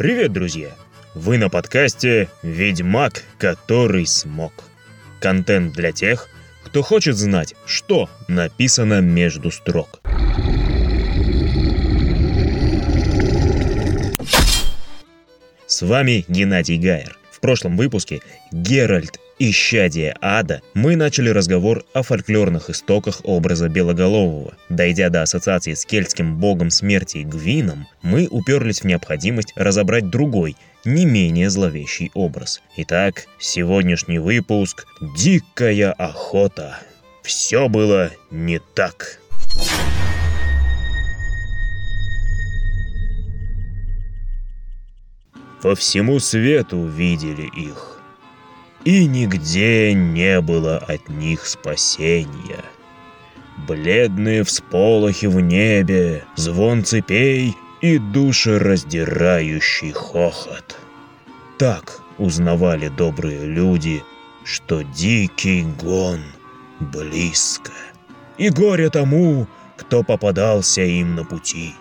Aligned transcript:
Привет, 0.00 0.32
друзья! 0.32 0.70
Вы 1.14 1.36
на 1.36 1.50
подкасте 1.50 2.30
«Ведьмак, 2.42 3.22
который 3.36 4.06
смог». 4.06 4.54
Контент 5.20 5.74
для 5.74 5.92
тех, 5.92 6.26
кто 6.64 6.80
хочет 6.80 7.18
знать, 7.18 7.54
что 7.66 8.08
написано 8.26 9.02
между 9.02 9.50
строк. 9.50 10.00
С 15.66 15.82
вами 15.82 16.24
Геннадий 16.28 16.78
Гайер. 16.78 17.18
В 17.30 17.40
прошлом 17.40 17.76
выпуске 17.76 18.22
Геральт 18.50 19.20
«Исчадие 19.42 20.14
ада» 20.20 20.60
мы 20.74 20.96
начали 20.96 21.30
разговор 21.30 21.86
о 21.94 22.02
фольклорных 22.02 22.68
истоках 22.68 23.22
образа 23.24 23.70
Белоголового. 23.70 24.52
Дойдя 24.68 25.08
до 25.08 25.22
ассоциации 25.22 25.72
с 25.72 25.86
кельтским 25.86 26.36
богом 26.36 26.68
смерти 26.68 27.24
Гвином, 27.24 27.86
мы 28.02 28.28
уперлись 28.30 28.82
в 28.82 28.84
необходимость 28.84 29.54
разобрать 29.56 30.10
другой, 30.10 30.58
не 30.84 31.06
менее 31.06 31.48
зловещий 31.48 32.10
образ. 32.12 32.60
Итак, 32.76 33.24
сегодняшний 33.38 34.18
выпуск 34.18 34.84
«Дикая 35.16 35.92
охота». 35.92 36.78
Все 37.22 37.70
было 37.70 38.10
не 38.30 38.60
так. 38.74 39.20
По 45.62 45.74
всему 45.74 46.18
свету 46.18 46.86
видели 46.86 47.48
их 47.56 47.99
и 48.84 49.06
нигде 49.06 49.92
не 49.94 50.40
было 50.40 50.78
от 50.78 51.08
них 51.08 51.46
спасения. 51.46 52.64
Бледные 53.68 54.42
всполохи 54.44 55.26
в 55.26 55.40
небе, 55.40 56.24
звон 56.36 56.84
цепей 56.84 57.56
и 57.80 57.98
душераздирающий 57.98 59.92
хохот. 59.92 60.78
Так 61.58 62.00
узнавали 62.18 62.88
добрые 62.88 63.46
люди, 63.46 64.02
что 64.44 64.82
дикий 64.82 65.66
гон 65.80 66.20
близко. 66.78 67.72
И 68.38 68.48
горе 68.48 68.88
тому, 68.88 69.46
кто 69.76 70.02
попадался 70.02 70.82
им 70.82 71.14
на 71.14 71.24
пути 71.24 71.74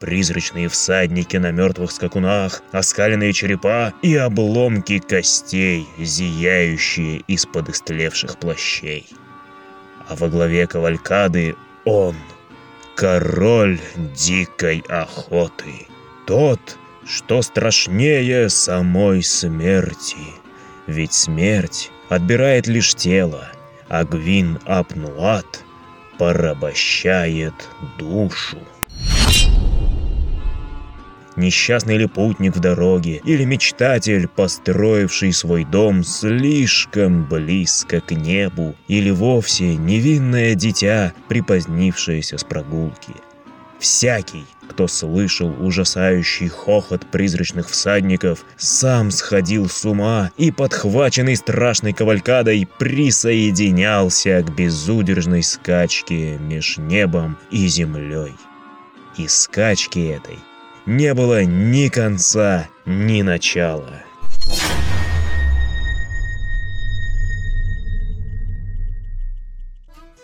призрачные 0.00 0.68
всадники 0.68 1.36
на 1.36 1.52
мертвых 1.52 1.92
скакунах, 1.92 2.62
оскаленные 2.72 3.32
черепа 3.32 3.92
и 4.02 4.16
обломки 4.16 4.98
костей, 4.98 5.86
зияющие 5.98 7.18
из-под 7.28 7.68
истлевших 7.68 8.38
плащей. 8.38 9.06
А 10.08 10.16
во 10.16 10.28
главе 10.28 10.66
кавалькады 10.66 11.54
он, 11.84 12.16
король 12.96 13.78
дикой 14.16 14.82
охоты, 14.88 15.86
тот, 16.26 16.78
что 17.06 17.42
страшнее 17.42 18.48
самой 18.48 19.22
смерти. 19.22 20.16
Ведь 20.86 21.12
смерть 21.12 21.90
отбирает 22.08 22.66
лишь 22.66 22.94
тело, 22.94 23.52
а 23.88 24.04
Гвин 24.04 24.58
Апнуат 24.64 25.62
порабощает 26.18 27.54
душу 27.98 28.58
несчастный 31.40 31.96
ли 31.96 32.06
путник 32.06 32.54
в 32.54 32.60
дороге, 32.60 33.20
или 33.24 33.44
мечтатель, 33.44 34.28
построивший 34.28 35.32
свой 35.32 35.64
дом 35.64 36.04
слишком 36.04 37.24
близко 37.24 38.00
к 38.00 38.12
небу, 38.12 38.76
или 38.86 39.10
вовсе 39.10 39.74
невинное 39.76 40.54
дитя, 40.54 41.12
припозднившееся 41.28 42.38
с 42.38 42.44
прогулки. 42.44 43.14
Всякий, 43.80 44.44
кто 44.68 44.86
слышал 44.86 45.54
ужасающий 45.58 46.48
хохот 46.48 47.06
призрачных 47.10 47.70
всадников, 47.70 48.44
сам 48.58 49.10
сходил 49.10 49.68
с 49.70 49.86
ума 49.86 50.30
и, 50.36 50.50
подхваченный 50.50 51.34
страшной 51.34 51.94
кавалькадой, 51.94 52.68
присоединялся 52.78 54.42
к 54.42 54.54
безудержной 54.54 55.42
скачке 55.42 56.36
меж 56.38 56.76
небом 56.76 57.38
и 57.50 57.66
землей. 57.68 58.34
И 59.16 59.26
скачки 59.26 59.98
этой 59.98 60.38
не 60.86 61.14
было 61.14 61.44
ни 61.44 61.88
конца, 61.88 62.68
ни 62.86 63.22
начала. 63.22 64.02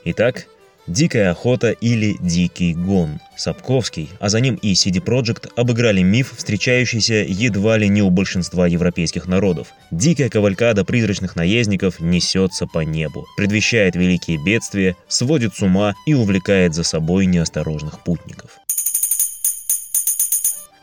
Итак, 0.05 0.47
«Дикая 0.87 1.33
охота» 1.33 1.73
или 1.73 2.17
«Дикий 2.21 2.73
гон». 2.73 3.19
Сапковский, 3.37 4.09
а 4.21 4.29
за 4.29 4.41
ним 4.41 4.55
и 4.55 4.73
CD 4.75 5.03
Projekt 5.05 5.51
обыграли 5.57 6.03
миф, 6.03 6.33
встречающийся 6.37 7.25
едва 7.27 7.77
ли 7.77 7.89
не 7.89 8.03
у 8.03 8.11
большинства 8.11 8.69
европейских 8.69 9.27
народов. 9.27 9.73
Дикая 9.91 10.29
кавалькада 10.29 10.85
призрачных 10.85 11.35
наездников 11.35 11.99
несется 11.99 12.69
по 12.69 12.85
небу, 12.85 13.27
предвещает 13.37 13.97
великие 13.97 14.39
бедствия, 14.43 14.95
сводит 15.09 15.57
с 15.57 15.63
ума 15.63 15.95
и 16.07 16.15
увлекает 16.15 16.73
за 16.75 16.85
собой 16.85 17.27
неосторожных 17.27 18.05
путников. 18.05 18.53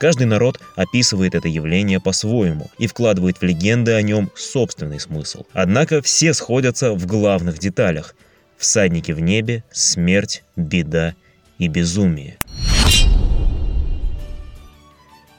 Каждый 0.04 0.26
народ 0.26 0.60
описывает 0.76 1.34
это 1.34 1.48
явление 1.48 2.02
по-своему 2.02 2.70
и 2.78 2.88
вкладывает 2.88 3.38
в 3.38 3.42
легенды 3.42 3.94
о 3.94 4.02
нем 4.02 4.30
собственный 4.36 5.00
смысл. 5.00 5.46
Однако 5.54 6.02
все 6.02 6.34
сходятся 6.34 6.92
в 6.92 7.06
главных 7.06 7.58
деталях. 7.58 8.14
Всадники 8.58 9.14
в 9.14 9.22
небе, 9.22 9.64
смерть, 9.72 10.44
беда 10.58 11.16
и 11.58 11.70
безумие. 11.70 12.38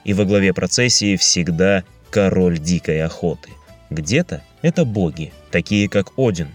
И 0.06 0.14
во 0.14 0.24
главе 0.24 0.54
процессии 0.54 1.16
всегда 1.16 1.84
король 2.08 2.58
дикой 2.58 3.02
охоты. 3.02 3.50
Где-то 3.90 4.42
это 4.62 4.86
боги, 4.86 5.34
такие 5.50 5.90
как 5.90 6.12
Один. 6.16 6.48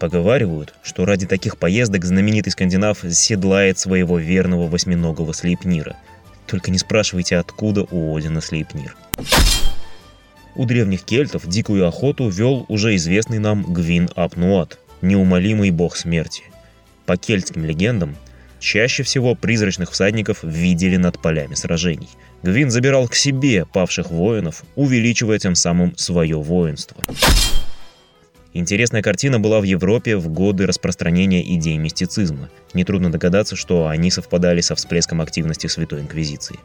Поговаривают, 0.00 0.74
что 0.82 1.04
ради 1.04 1.28
таких 1.28 1.58
поездок 1.58 2.06
знаменитый 2.06 2.50
скандинав 2.50 3.04
седлает 3.08 3.78
своего 3.78 4.18
верного 4.18 4.66
восьминогого 4.66 5.32
слепнира– 5.32 5.96
только 6.46 6.70
не 6.70 6.78
спрашивайте, 6.78 7.36
откуда 7.36 7.86
у 7.90 8.16
Одина 8.16 8.40
Слейпнир. 8.40 8.96
У 10.54 10.64
древних 10.64 11.02
кельтов 11.02 11.46
дикую 11.46 11.86
охоту 11.86 12.28
вел 12.28 12.64
уже 12.68 12.96
известный 12.96 13.38
нам 13.38 13.62
Гвин 13.64 14.08
Апнуат, 14.16 14.78
неумолимый 15.02 15.70
бог 15.70 15.96
смерти. 15.96 16.44
По 17.04 17.16
кельтским 17.16 17.64
легендам, 17.64 18.16
чаще 18.58 19.02
всего 19.02 19.34
призрачных 19.34 19.92
всадников 19.92 20.42
видели 20.42 20.96
над 20.96 21.20
полями 21.20 21.54
сражений. 21.54 22.08
Гвин 22.42 22.70
забирал 22.70 23.06
к 23.06 23.14
себе 23.14 23.66
павших 23.66 24.10
воинов, 24.10 24.64
увеличивая 24.76 25.38
тем 25.38 25.54
самым 25.54 25.96
свое 25.96 26.36
воинство. 26.36 27.02
Интересная 28.58 29.02
картина 29.02 29.38
была 29.38 29.60
в 29.60 29.64
Европе 29.64 30.16
в 30.16 30.28
годы 30.28 30.66
распространения 30.66 31.42
идей 31.42 31.76
мистицизма. 31.76 32.48
Нетрудно 32.72 33.12
догадаться, 33.12 33.54
что 33.54 33.86
они 33.86 34.10
совпадали 34.10 34.62
со 34.62 34.74
всплеском 34.74 35.20
активности 35.20 35.66
Святой 35.66 36.00
Инквизиции. 36.00 36.58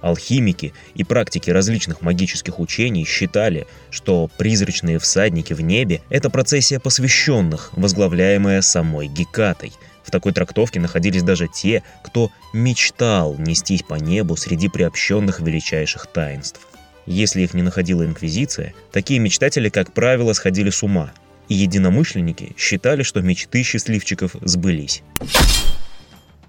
Алхимики 0.00 0.72
и 0.94 1.04
практики 1.04 1.50
различных 1.50 2.00
магических 2.00 2.58
учений 2.58 3.04
считали, 3.04 3.66
что 3.90 4.30
призрачные 4.38 4.98
всадники 4.98 5.52
в 5.52 5.60
небе– 5.60 6.00
это 6.08 6.30
процессия 6.30 6.80
посвященных, 6.80 7.68
возглавляемая 7.72 8.62
самой 8.62 9.08
Гекатой. 9.08 9.74
В 10.04 10.10
такой 10.10 10.32
трактовке 10.32 10.80
находились 10.80 11.22
даже 11.22 11.48
те, 11.48 11.82
кто 12.02 12.30
мечтал 12.54 13.36
нестись 13.36 13.82
по 13.82 13.96
небу 13.96 14.36
среди 14.36 14.70
приобщенных 14.70 15.40
величайших 15.40 16.06
таинств. 16.06 16.66
Если 17.10 17.42
их 17.42 17.54
не 17.54 17.62
находила 17.62 18.06
Инквизиция, 18.06 18.72
такие 18.92 19.18
мечтатели, 19.18 19.68
как 19.68 19.92
правило, 19.92 20.32
сходили 20.32 20.70
с 20.70 20.84
ума, 20.84 21.10
и 21.48 21.54
единомышленники 21.54 22.52
считали, 22.56 23.02
что 23.02 23.20
мечты 23.20 23.64
счастливчиков 23.64 24.36
сбылись. 24.42 25.02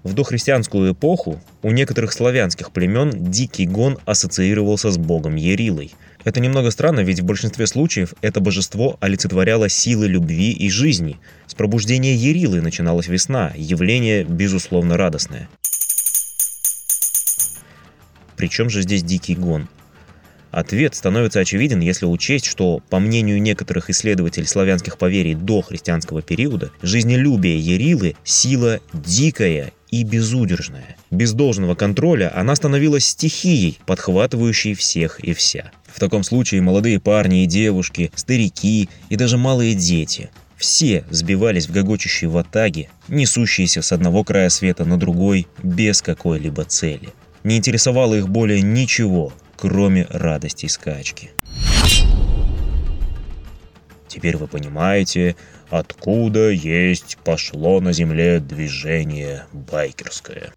В 0.04 0.12
дохристианскую 0.14 0.92
эпоху 0.92 1.40
у 1.62 1.72
некоторых 1.72 2.12
славянских 2.12 2.70
племен 2.70 3.10
дикий 3.10 3.66
гон 3.66 3.98
ассоциировался 4.04 4.92
с 4.92 4.98
богом 4.98 5.34
Ерилой. 5.34 5.94
Это 6.22 6.38
немного 6.38 6.70
странно, 6.70 7.00
ведь 7.00 7.18
в 7.18 7.24
большинстве 7.24 7.66
случаев 7.66 8.14
это 8.22 8.38
божество 8.38 8.98
олицетворяло 9.00 9.68
силы 9.68 10.06
любви 10.06 10.52
и 10.52 10.70
жизни. 10.70 11.18
С 11.48 11.54
пробуждения 11.54 12.14
Ерилы 12.14 12.60
начиналась 12.60 13.08
весна, 13.08 13.52
явление 13.56 14.22
безусловно 14.22 14.96
радостное. 14.96 15.48
Причем 18.36 18.70
же 18.70 18.82
здесь 18.82 19.02
дикий 19.02 19.34
гон? 19.34 19.68
Ответ 20.52 20.94
становится 20.94 21.40
очевиден, 21.40 21.80
если 21.80 22.04
учесть, 22.04 22.44
что, 22.44 22.80
по 22.90 22.98
мнению 22.98 23.40
некоторых 23.40 23.88
исследователей 23.88 24.46
славянских 24.46 24.98
поверий 24.98 25.34
до 25.34 25.62
христианского 25.62 26.20
периода, 26.20 26.70
жизнелюбие 26.82 27.58
Ерилы– 27.58 28.16
сила 28.24 28.78
дикая 28.92 29.72
и 29.90 30.04
безудержная. 30.04 30.96
Без 31.10 31.32
должного 31.32 31.74
контроля 31.74 32.30
она 32.38 32.54
становилась 32.54 33.06
стихией, 33.06 33.78
подхватывающей 33.86 34.74
всех 34.74 35.20
и 35.20 35.32
вся. 35.32 35.72
В 35.86 35.98
таком 35.98 36.22
случае 36.22 36.60
молодые 36.60 37.00
парни 37.00 37.44
и 37.44 37.46
девушки, 37.46 38.12
старики 38.14 38.90
и 39.08 39.16
даже 39.16 39.38
малые 39.38 39.74
дети– 39.74 40.30
все 40.58 41.04
сбивались 41.10 41.66
в 41.66 41.72
гогочущие 41.72 42.30
ватаги, 42.30 42.88
несущиеся 43.08 43.82
с 43.82 43.90
одного 43.90 44.22
края 44.22 44.48
света 44.48 44.84
на 44.84 44.96
другой 44.96 45.48
без 45.62 46.02
какой-либо 46.02 46.64
цели– 46.64 47.08
не 47.44 47.56
интересовало 47.56 48.14
их 48.14 48.28
более 48.28 48.62
ничего, 48.62 49.32
кроме 49.62 50.08
радости 50.10 50.66
скачки. 50.66 51.30
Теперь 54.08 54.36
вы 54.36 54.48
понимаете, 54.48 55.36
откуда 55.70 56.50
есть 56.50 57.16
пошло 57.22 57.80
на 57.80 57.92
земле 57.92 58.40
движение 58.40 59.46
байкерское. 59.52 60.52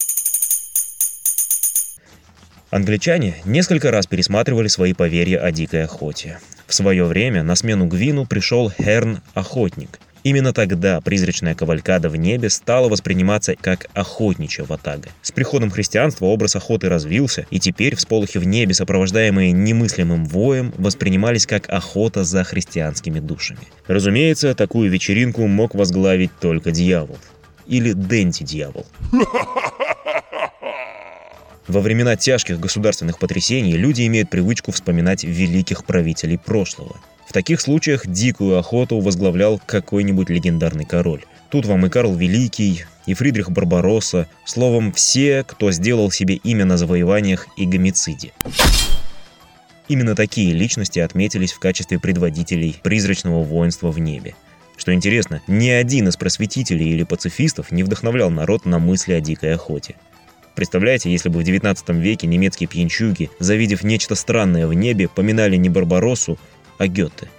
Англичане 2.71 3.35
несколько 3.45 3.91
раз 3.91 4.07
пересматривали 4.07 4.69
свои 4.69 4.93
поверья 4.93 5.39
о 5.39 5.51
дикой 5.51 5.83
охоте. 5.83 6.39
В 6.65 6.73
свое 6.73 7.05
время 7.05 7.43
на 7.43 7.53
смену 7.53 7.85
Гвину 7.85 8.25
пришел 8.25 8.71
Херн-охотник. 8.71 9.99
Именно 10.25 10.51
тогда 10.53 11.01
призрачная 11.01 11.53
кавалькада 11.53 12.09
в 12.09 12.15
небе 12.15 12.49
стала 12.49 12.89
восприниматься 12.89 13.53
как 13.61 13.85
охотничья 13.93 14.63
ватага. 14.63 15.09
С 15.21 15.31
приходом 15.31 15.69
христианства 15.69 16.25
образ 16.25 16.55
охоты 16.55 16.89
развился, 16.89 17.45
и 17.51 17.59
теперь 17.59 17.95
всполохи 17.95 18.39
в 18.39 18.43
небе, 18.43 18.73
сопровождаемые 18.73 19.51
немыслимым 19.51 20.25
воем, 20.25 20.73
воспринимались 20.79 21.45
как 21.45 21.69
охота 21.69 22.23
за 22.23 22.43
христианскими 22.43 23.19
душами. 23.19 23.59
Разумеется, 23.85 24.55
такую 24.55 24.89
вечеринку 24.89 25.45
мог 25.45 25.75
возглавить 25.75 26.31
только 26.41 26.71
дьявол. 26.71 27.19
Или 27.67 27.93
Денти-дьявол. 27.93 28.87
Во 31.67 31.81
времена 31.81 32.15
тяжких 32.15 32.59
государственных 32.59 33.19
потрясений 33.19 33.73
люди 33.73 34.07
имеют 34.07 34.31
привычку 34.31 34.71
вспоминать 34.71 35.23
великих 35.23 35.85
правителей 35.85 36.39
прошлого. 36.39 36.95
В 37.27 37.33
таких 37.33 37.59
случаях 37.59 38.07
дикую 38.07 38.57
охоту 38.57 38.99
возглавлял 38.99 39.59
какой-нибудь 39.65 40.29
легендарный 40.29 40.85
король. 40.85 41.25
Тут 41.49 41.65
вам 41.65 41.85
и 41.85 41.89
Карл 41.89 42.15
Великий, 42.15 42.85
и 43.05 43.13
Фридрих 43.13 43.51
Барбаросса, 43.51 44.27
словом, 44.45 44.91
все, 44.91 45.43
кто 45.43 45.71
сделал 45.71 46.11
себе 46.11 46.35
имя 46.35 46.65
на 46.65 46.77
завоеваниях 46.77 47.47
и 47.57 47.65
гомициде. 47.65 48.31
Именно 49.87 50.15
такие 50.15 50.53
личности 50.53 50.99
отметились 50.99 51.53
в 51.53 51.59
качестве 51.59 51.99
предводителей 51.99 52.79
призрачного 52.81 53.43
воинства 53.43 53.91
в 53.91 53.99
небе. 53.99 54.35
Что 54.77 54.93
интересно, 54.93 55.41
ни 55.47 55.69
один 55.69 56.07
из 56.07 56.17
просветителей 56.17 56.89
или 56.89 57.03
пацифистов 57.03 57.71
не 57.71 57.83
вдохновлял 57.83 58.29
народ 58.29 58.65
на 58.65 58.79
мысли 58.79 59.13
о 59.13 59.21
дикой 59.21 59.53
охоте. 59.53 59.95
Представляете, 60.55 61.11
если 61.11 61.29
бы 61.29 61.39
в 61.39 61.43
19 61.43 61.89
веке 61.89 62.27
немецкие 62.27 62.67
пьянчуги, 62.67 63.29
завидев 63.39 63.83
нечто 63.83 64.15
странное 64.15 64.67
в 64.67 64.73
небе, 64.73 65.07
поминали 65.07 65.57
не 65.57 65.69
Барбароссу, 65.69 66.39
а 66.77 66.87
Гёте. 66.87 67.29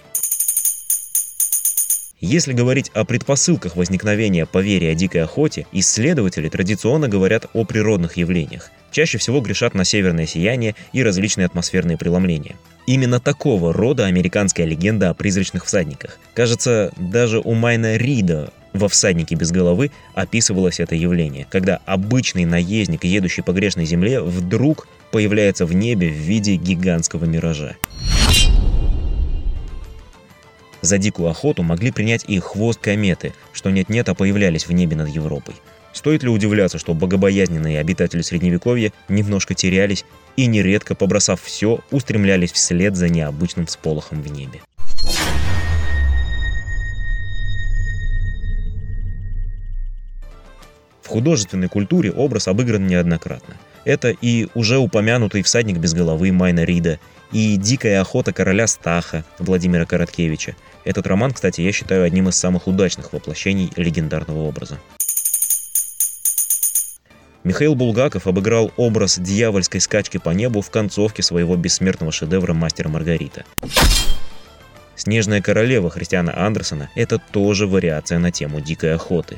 Если 2.19 2.53
говорить 2.53 2.89
о 2.95 3.05
предпосылках 3.05 3.75
возникновения 3.75 4.47
поверья 4.47 4.91
о 4.91 4.95
дикой 4.95 5.21
охоте, 5.21 5.67
исследователи 5.71 6.49
традиционно 6.49 7.07
говорят 7.07 7.45
о 7.53 7.63
природных 7.63 8.17
явлениях. 8.17 8.71
Чаще 8.89 9.19
всего 9.19 9.39
грешат 9.39 9.75
на 9.75 9.85
северное 9.85 10.25
сияние 10.25 10.73
и 10.93 11.03
различные 11.03 11.45
атмосферные 11.45 11.95
преломления. 11.97 12.55
Именно 12.87 13.19
такого 13.19 13.71
рода 13.71 14.07
американская 14.07 14.65
легенда 14.65 15.11
о 15.11 15.13
призрачных 15.13 15.65
всадниках. 15.65 16.17
Кажется, 16.33 16.91
даже 16.97 17.39
у 17.39 17.53
Майна 17.53 17.97
Рида 17.97 18.51
во 18.73 18.89
«Всаднике 18.89 19.35
без 19.35 19.51
головы» 19.51 19.91
описывалось 20.15 20.79
это 20.79 20.95
явление, 20.95 21.45
когда 21.51 21.81
обычный 21.85 22.45
наездник, 22.45 23.03
едущий 23.03 23.43
по 23.43 23.51
грешной 23.51 23.85
земле, 23.85 24.21
вдруг 24.21 24.87
появляется 25.11 25.67
в 25.67 25.73
небе 25.73 26.09
в 26.09 26.15
виде 26.15 26.55
гигантского 26.55 27.25
миража. 27.25 27.75
За 30.87 30.97
дикую 30.97 31.27
охоту 31.29 31.63
могли 31.63 31.91
принять 31.91 32.23
и 32.29 32.39
хвост 32.39 32.79
кометы, 32.79 33.33
что 33.51 33.69
нет-нет, 33.69 34.07
а 34.07 34.13
появлялись 34.13 34.67
в 34.67 34.71
небе 34.71 34.95
над 34.95 35.09
Европой. 35.09 35.53
Стоит 35.91 36.23
ли 36.23 36.29
удивляться, 36.29 36.79
что 36.79 36.93
богобоязненные 36.93 37.79
обитатели 37.79 38.21
Средневековья 38.21 38.93
немножко 39.09 39.53
терялись 39.53 40.05
и, 40.37 40.45
нередко 40.45 40.95
побросав 40.95 41.41
все, 41.41 41.81
устремлялись 41.91 42.53
вслед 42.53 42.95
за 42.95 43.09
необычным 43.09 43.65
всполохом 43.65 44.21
в 44.21 44.31
небе. 44.31 44.61
В 51.01 51.07
художественной 51.09 51.67
культуре 51.67 52.13
образ 52.13 52.47
обыгран 52.47 52.87
неоднократно. 52.87 53.57
Это 53.87 54.09
и 54.09 54.49
уже 54.53 54.79
упомянутый 54.79 55.43
всадник 55.43 55.77
без 55.77 55.93
головы 55.93 56.33
Майна 56.33 56.65
Рида, 56.65 56.99
и 57.31 57.55
«Дикая 57.55 58.01
охота 58.01 58.33
короля 58.33 58.67
Стаха» 58.67 59.23
Владимира 59.39 59.85
Короткевича. 59.85 60.57
Этот 60.83 61.07
роман, 61.07 61.31
кстати, 61.31 61.61
я 61.61 61.71
считаю 61.71 62.03
одним 62.03 62.27
из 62.27 62.35
самых 62.35 62.67
удачных 62.67 63.13
воплощений 63.13 63.71
легендарного 63.77 64.39
образа. 64.39 64.77
Михаил 67.45 67.75
Булгаков 67.75 68.27
обыграл 68.27 68.73
образ 68.75 69.19
дьявольской 69.19 69.79
скачки 69.79 70.17
по 70.17 70.31
небу 70.31 70.59
в 70.59 70.69
концовке 70.69 71.23
своего 71.23 71.55
бессмертного 71.55 72.11
шедевра 72.11 72.53
«Мастера 72.53 72.89
Маргарита». 72.89 73.45
«Снежная 74.97 75.41
королева» 75.41 75.89
Христиана 75.89 76.37
Андерсона– 76.45 76.89
это 76.95 77.19
тоже 77.19 77.67
вариация 77.67 78.19
на 78.19 78.33
тему 78.33 78.59
дикой 78.59 78.95
охоты. 78.95 79.37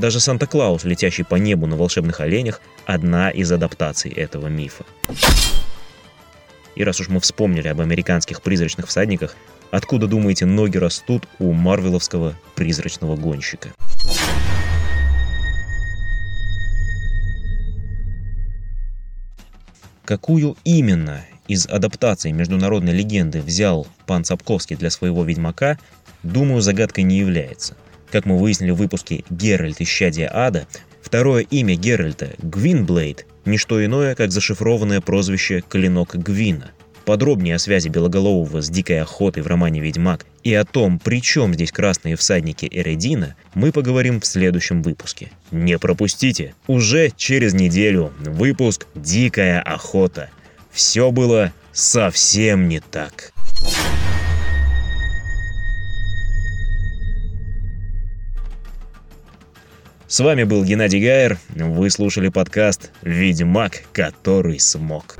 Даже 0.00 0.18
Санта-Клаус, 0.18 0.84
летящий 0.84 1.26
по 1.26 1.34
небу 1.34 1.66
на 1.66 1.76
волшебных 1.76 2.20
оленях, 2.20 2.62
одна 2.86 3.28
из 3.28 3.52
адаптаций 3.52 4.10
этого 4.10 4.46
мифа. 4.46 4.86
И 6.74 6.82
раз 6.82 7.00
уж 7.00 7.10
мы 7.10 7.20
вспомнили 7.20 7.68
об 7.68 7.82
американских 7.82 8.40
призрачных 8.40 8.86
всадниках, 8.88 9.36
откуда, 9.70 10.06
думаете, 10.06 10.46
ноги 10.46 10.78
растут 10.78 11.28
у 11.38 11.52
марвеловского 11.52 12.34
призрачного 12.54 13.14
гонщика? 13.16 13.74
Какую 20.06 20.56
именно 20.64 21.26
из 21.46 21.66
адаптаций 21.66 22.32
международной 22.32 22.94
легенды 22.94 23.42
взял 23.42 23.86
пан 24.06 24.24
Сапковский 24.24 24.76
для 24.76 24.88
своего 24.88 25.24
«Ведьмака», 25.24 25.78
думаю, 26.22 26.62
загадкой 26.62 27.04
не 27.04 27.18
является– 27.18 27.76
как 28.10 28.26
мы 28.26 28.38
выяснили 28.38 28.70
в 28.70 28.76
выпуске 28.76 29.24
«Геральт. 29.30 29.80
Исчадие 29.80 30.30
ада», 30.32 30.66
второе 31.02 31.42
имя 31.42 31.74
Геральта, 31.74 32.30
Гвинблейд, 32.38 33.26
не 33.44 33.56
что 33.56 33.84
иное, 33.84 34.14
как 34.14 34.30
зашифрованное 34.30 35.00
прозвище 35.00 35.62
«Клинок 35.66 36.14
Гвина». 36.16 36.70
Подробнее 37.04 37.56
о 37.56 37.58
связи 37.58 37.88
Белоголового 37.88 38.60
с 38.60 38.68
дикой 38.68 39.00
охотой 39.00 39.42
в 39.42 39.46
романе 39.46 39.80
«Ведьмак» 39.80 40.26
и 40.44 40.54
о 40.54 40.64
том, 40.64 40.98
при 40.98 41.20
чем 41.20 41.54
здесь 41.54 41.72
красные 41.72 42.16
всадники 42.16 42.68
Эредина, 42.70 43.36
мы 43.54 43.72
поговорим 43.72 44.20
в 44.20 44.26
следующем 44.26 44.82
выпуске. 44.82 45.32
Не 45.50 45.78
пропустите! 45.78 46.54
Уже 46.66 47.10
через 47.16 47.54
неделю 47.54 48.12
выпуск 48.20 48.86
«Дикая 48.94 49.60
охота». 49.60 50.30
Все 50.70 51.10
было 51.10 51.52
совсем 51.72 52.68
не 52.68 52.80
так. 52.80 53.32
С 60.10 60.18
вами 60.18 60.42
был 60.42 60.64
Геннадий 60.64 60.98
Гайер. 61.00 61.38
Вы 61.50 61.88
слушали 61.88 62.30
подкаст 62.30 62.90
«Ведьмак, 63.02 63.84
который 63.92 64.58
смог». 64.58 65.16